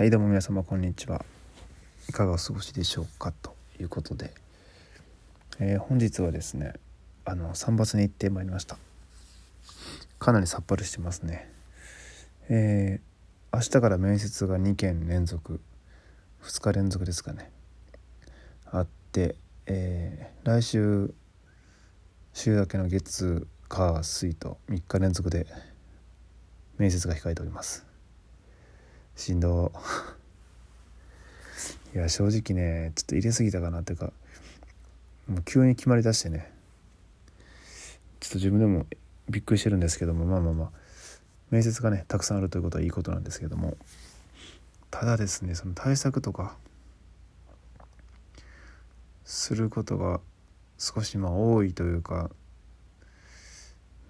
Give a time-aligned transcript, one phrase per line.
[0.00, 1.26] はいどうも皆様こんにちは。
[2.08, 4.32] いかがお過ごしでしょうかということで、
[5.58, 6.72] えー、本日はですね
[7.26, 8.78] あの散髪に行ってまいりました。
[10.18, 11.52] かなりさっぱりしてますね。
[12.48, 15.60] えー、明日から面接が2件連続
[16.44, 17.50] 2日連続ですかね。
[18.70, 19.36] あって、
[19.66, 21.12] えー、来週
[22.32, 25.46] 週明けの月火水と3日連続で
[26.78, 27.89] 面接が控えております。
[29.20, 29.72] しんど。
[31.94, 34.12] いや正直ねちょっと入れすぎたかなっていうか
[35.26, 36.52] もう急に決まりだしてね。
[38.20, 38.86] ちょっと自分でも
[39.28, 40.70] びっくりしてるんですけどもまあまあまあ
[41.50, 43.76] 面接がねたくさんあるということはいいことなんですけども。
[44.90, 46.56] ただですねその対策とか
[49.24, 50.20] することが
[50.78, 52.30] 少しまあ多いというか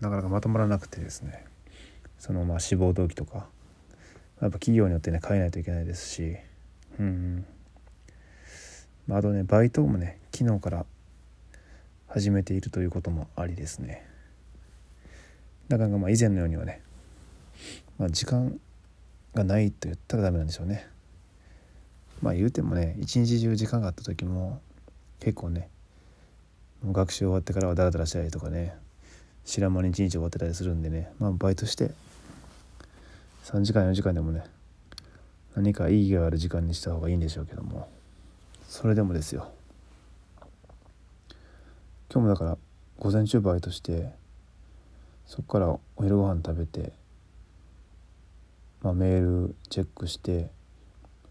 [0.00, 1.44] なかなかまとまらなくてですね。
[2.18, 3.46] そのまあ志望動機とか
[4.40, 6.36] やっぱ企業によってね変えないといけないですし。
[6.98, 7.46] うん、
[9.06, 10.86] まあ、とねバイトもね昨日から
[12.08, 14.06] 始めているということもありですね。
[15.68, 16.82] なかなかまあ以前のようにはね、
[17.98, 18.58] まあ、時間
[19.34, 20.86] がないと言ったらダメなんでしょうね。
[22.22, 24.60] まあ言うてもね一日中時間があった時も
[25.20, 25.68] 結構ね
[26.82, 28.74] もう学習終わってからはダラダラしたりとかね
[29.44, 31.92] 知らん間に一日終わってたりするんでねまあバイトして
[33.52, 34.44] 3時間4時間でもね
[35.56, 37.88] 何か意義がある時間にした方がいいんでしょうけども。
[38.68, 39.50] それでもですよ。
[42.12, 42.58] 今日もだから
[43.00, 44.12] 午前中バイトして
[45.26, 46.92] そこからお昼ご飯食べて、
[48.82, 50.50] まあ、メールチェックして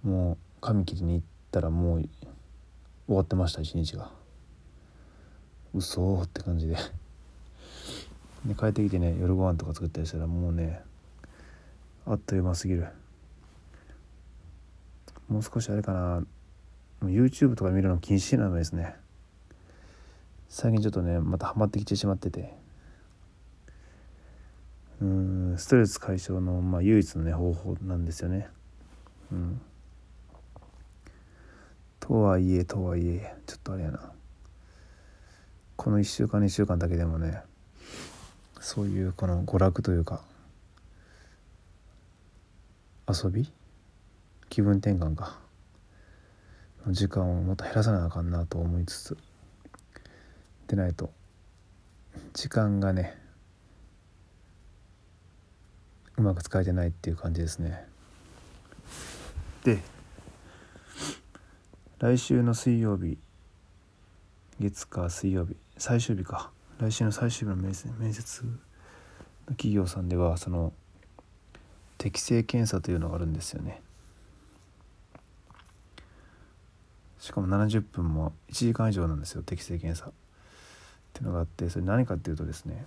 [0.04, 2.02] もう髪切りに行ったらもう
[3.08, 4.12] 終わってました一日が。
[5.74, 6.76] 嘘って感じで。
[8.46, 10.82] で帰ってきてね夜ご飯とか作ったりしたらもうね
[12.10, 12.88] あっという間すぎる。
[15.28, 16.24] もう少しあれかな。
[17.04, 18.96] YouTube とか見るの禁止なのですね。
[20.48, 22.52] 最近ちょっとねまたハマってきてしまってて。
[25.02, 28.50] うんストレス解消の、まあ、唯一のね方法なんですよね。
[29.32, 29.62] うん。
[32.00, 34.12] とはいえとはいえちょっとあれやな。
[35.76, 37.44] この1週間2週間だけでもね
[38.60, 40.24] そういうこの娯楽というか
[43.12, 43.52] 遊び？
[44.50, 45.40] 気分転換か。
[46.86, 49.18] の時間をもっと減らさなあかんなと思いつつ。
[50.68, 51.12] でないと
[52.34, 53.18] 時間がね
[56.18, 57.84] うまく使えてないっていう感じですね。
[59.64, 59.80] で
[61.98, 63.18] 来週の水曜日
[64.60, 66.52] 月火水曜日最終日か。
[66.80, 68.52] 来週の最終日の面接面接の
[69.50, 70.72] 企業さんではその
[72.00, 73.82] 適正検査というのがあるんですよね。
[77.20, 80.08] しかも70分も1時間以上なんですよ適正検査。
[80.08, 80.12] っ
[81.14, 82.86] ていうのがあってそれ何かっていうとですね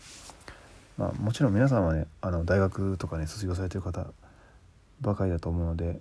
[0.97, 4.07] まあもちろん皆さんはねあの大学とかね卒業されてる方
[5.01, 6.01] ばかりだと思うので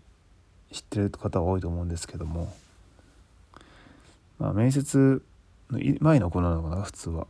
[0.72, 2.54] 知ってる方は多いと思うんですけども
[4.40, 5.22] まあ面接
[5.70, 7.28] の前に行うのかな普通は。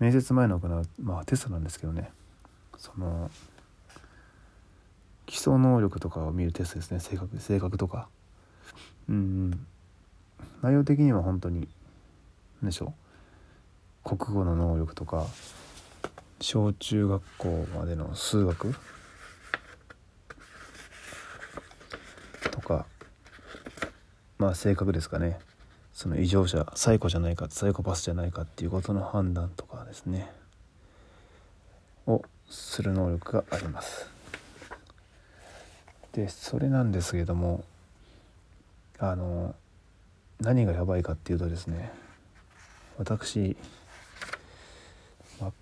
[0.00, 2.10] 面接前に行うまあテストなんですけどね。
[2.76, 3.30] その
[5.26, 7.00] 基礎能力とかを見るテストですね。
[7.00, 8.08] 性格性格とか。
[9.08, 9.66] うん
[10.62, 11.68] 内容的には本当に
[12.62, 12.94] 何でしょ
[14.04, 14.16] う。
[14.16, 15.26] 国語の能力とか
[16.40, 18.74] 小中学校までの数学。
[22.50, 22.86] とか。
[24.38, 25.38] まあ性格ですかね。
[25.92, 30.30] その異常者サイコじゃないかサイコパスじゃないかっていうことの判断とかですね。
[32.06, 34.13] をする能力があります。
[36.14, 37.64] でそれなんですけども
[38.98, 39.54] あの
[40.40, 41.92] 何がやばいかっていうとですね
[42.96, 43.56] 私、
[45.40, 45.52] ま、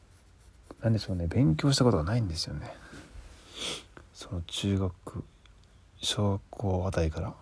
[0.83, 2.71] 何でしょうね勉強したことがないんですよね。
[4.13, 5.25] その中学
[5.97, 7.35] 小学校あたりから。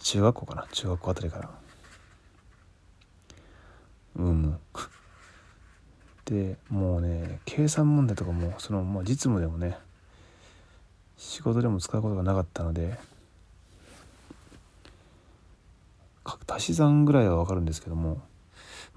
[0.00, 0.66] 中学校かな？
[0.72, 1.50] 中学校あたりから。
[4.16, 4.58] うん。
[6.24, 9.76] でもうね計算問題とかもその、まあ、実務でもね
[11.24, 12.98] 仕事でも使うことがなかったので
[16.48, 18.20] 足し算ぐらいは分かるんですけども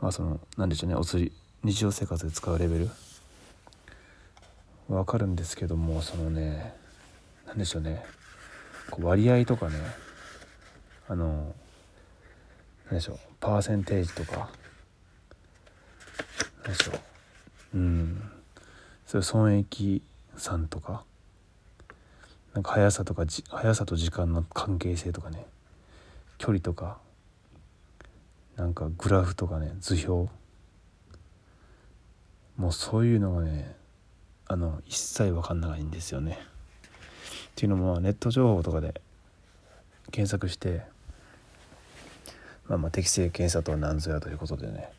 [0.02, 1.32] まあその何でしょうねお釣り
[1.64, 2.90] 日常生活で使うレベル。
[4.88, 6.76] 分かるんですけどもそのね
[7.48, 8.04] 何でしょうね
[8.92, 9.76] こう割合とかね
[11.08, 11.56] あの
[12.86, 14.50] 何でしょうパーセンテージとか。
[16.64, 18.32] 何でしょううん。
[19.06, 20.02] それ損益
[20.38, 21.04] 算とか。
[22.56, 25.46] なんか速さとかじ速さと時間の関係性とかね。
[26.38, 27.00] 距離とか。
[28.56, 30.32] なんかグラフとかね図表。
[32.56, 33.76] もうそういうのがね
[34.48, 36.40] あの一切分かんないんですよね。
[36.40, 39.02] っていうのもネット情報とかで
[40.12, 40.84] 検索して
[42.70, 44.90] まあまあ適正検査とは何ぞやということでね。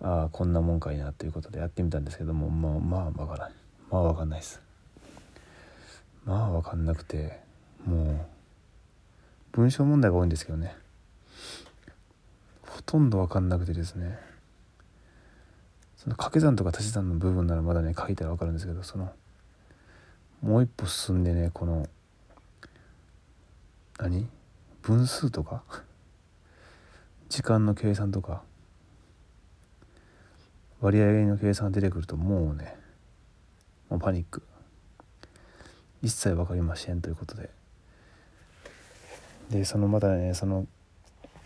[0.00, 3.52] ああこんなもんかいなということでやってみたんですけどもまあまあ分からない
[3.90, 4.71] まあ分かんないです。
[6.24, 7.40] まあ分かんなくて
[7.84, 8.26] もう
[9.52, 10.74] 文章問題が多いんですけどね。
[12.62, 14.18] ほとんど分かんなくてですね。
[15.96, 19.12] その掛け算とか足し算の部分ならまだね書いたら分かるんですけどその
[20.42, 21.88] もう一歩進んでねこの
[23.98, 24.28] 何？
[24.80, 25.62] 分数とか？
[27.28, 28.42] 時間の計算とか？
[30.80, 32.74] 割合の計算が出てくるともうね
[33.88, 34.42] もうパニック。
[36.02, 37.50] 一切分かりませんということで。
[39.50, 40.66] でそのまたねその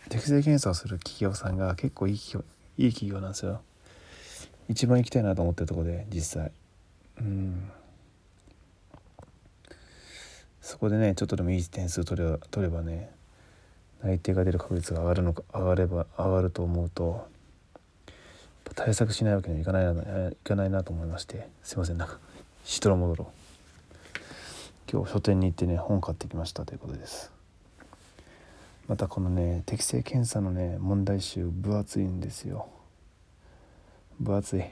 [0.09, 2.45] 適正検査をする企業さんが結構いい企業
[2.79, 3.61] いい企業なんですよ。
[4.69, 6.53] 一番行きたいなと思ってるとこで実際。
[7.19, 7.71] うん。
[10.61, 13.11] そこでねちょっとでもいい点数取れ取ればね
[14.03, 17.29] 内定が出る確率が上がるのか上がれば上がると思うと
[18.75, 21.49] 対策しないわけにはいかないないかないなと思いまして。
[21.63, 22.19] すいませんなんか
[22.65, 23.46] しとら戻ろう。
[24.91, 27.33] 今日書店に行ってね本買ってきましたということです。
[28.89, 32.69] またこのね適正検査のね問題集分厚いんですよ。
[34.21, 34.63] 分厚い。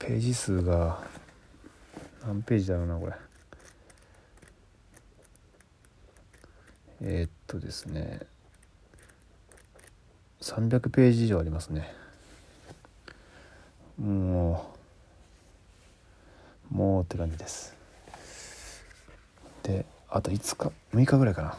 [0.00, 0.98] ページ数が
[2.26, 3.12] 何ページだろうなこれ。
[7.02, 8.20] えー、っとですね。
[10.40, 11.94] 300ページ以上ありますね。
[13.96, 14.74] も
[16.70, 17.81] うもうって感じです。
[19.62, 21.58] であと5日6日ぐらいかな。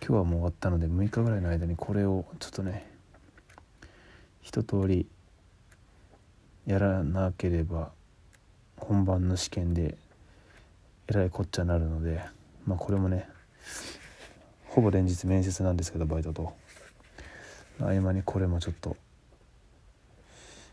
[0.00, 2.86] 今日はもう終わったので6日ぐらいの間にこれをちょっとね
[4.42, 5.06] 一通り
[6.66, 7.90] やらなければ
[8.76, 9.96] 本番の試験で
[11.08, 12.20] えらいこっちゃなるので
[12.66, 13.28] まあこれもね
[14.66, 16.52] ほぼ連日面接なんですけどバイトと。
[17.78, 18.96] 合間にこれもちょっと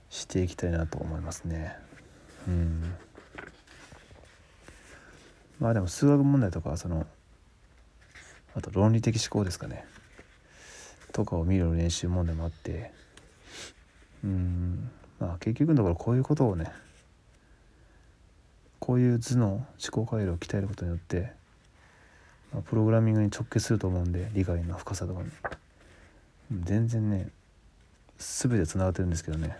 [0.09, 1.75] していきたいなと思いますね。
[2.47, 2.95] うん。
[5.59, 7.05] まあでも数学問題とかその
[8.55, 9.85] あと論理的思考ですかね。
[11.11, 12.91] とかを見る練習問題もあって。
[14.23, 14.91] うん。
[15.19, 16.71] まあ結局のところこういうことをね
[18.79, 21.31] こういう図の思考回路を鍛えることによって、
[22.51, 25.29] まあ、プログラミングに直結すると思うんで理解の深さとかに。
[26.63, 27.29] 全然ね
[28.17, 29.57] 全てつながってるんですけどね。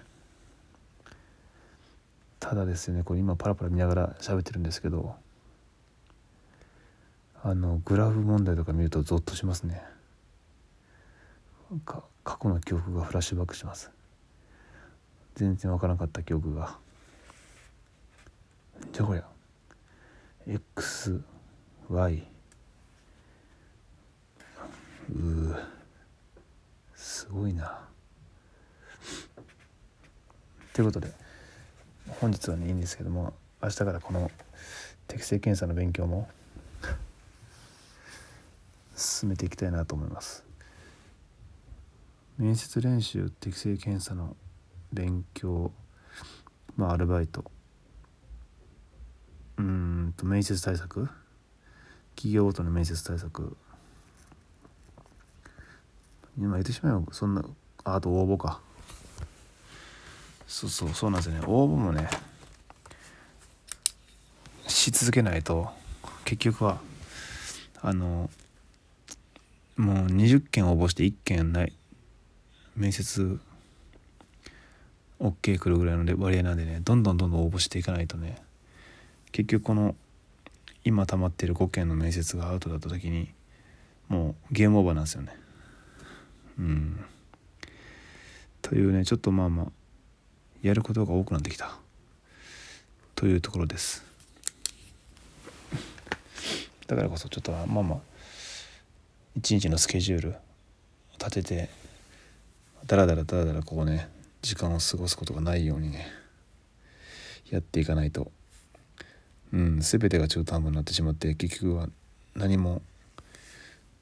[2.40, 5.16] ただですよねこれ今パラパラ見ながら喋ってるんですけど。
[7.46, 9.84] あのグラフ問題とか見るとゾッとしますね。
[11.84, 13.92] か過去の記憶がフラッシュバックします。
[15.36, 16.78] 全然わからなかった記憶が。
[18.94, 19.26] じゃこりゃ
[20.48, 22.24] XY
[25.12, 25.66] うー
[26.96, 27.78] すごいな。
[30.72, 31.12] ということで
[32.22, 34.32] 本日はねいいんですけども明日からこの
[35.10, 36.30] 適正検査の勉強も
[38.96, 40.44] 進めていきたいなと思います。
[42.38, 44.36] 面接練習適正検査の
[44.92, 45.72] 勉強
[46.76, 47.46] まあアルバイト。
[49.58, 51.08] うんと面接対策。
[52.16, 53.56] 企業ごとの面接対策。
[56.38, 57.44] 今言ってしまえばそんな
[57.84, 58.60] あと応募か。
[60.48, 61.46] そうそうそうなんですよね。
[61.48, 62.08] 応募もね
[64.68, 65.70] し続けないと
[66.26, 66.80] 結局は
[67.82, 68.30] あの
[69.78, 71.74] もう20件応募して1件ない
[72.76, 73.40] 面接
[75.20, 78.38] OK 来るぐらいの割合なんでねどんどんどんどん応募していかないとね
[79.32, 79.96] 結局この
[80.84, 83.30] 今溜まってる5件の面接がアウトだった時に
[84.10, 85.36] もうゲームオーバーなんですよね。
[86.60, 87.06] うん。
[88.62, 89.68] というねちょっとまあまあ
[90.62, 91.78] やることが多くなってきた。
[93.16, 94.04] というところです。
[96.88, 98.00] だからこそちょっとまあまあ
[99.36, 100.34] 一日のスケジュールを
[101.20, 101.70] 立てて
[102.86, 104.10] だらだらだらだらこうね
[104.42, 106.08] 時間を過ごすことがないようにね
[107.50, 108.32] やっていかないと。
[109.52, 111.88] うん全てが中途半端になってしまって結局は
[112.36, 112.82] 何も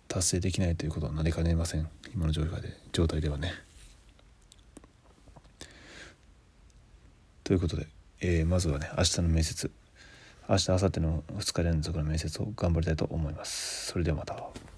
[0.08, 1.88] 達成できないということはなりかねません。
[2.14, 3.54] 今の状態で状態ではね。
[7.44, 7.88] ということで、
[8.22, 9.70] えー、まずはね明日の面接
[10.50, 13.88] 明日明後日の2日連続の面接を頑張りたいと思います。
[13.88, 14.71] それではまた。